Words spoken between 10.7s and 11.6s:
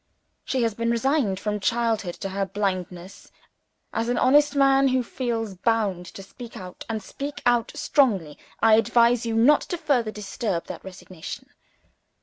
resignation.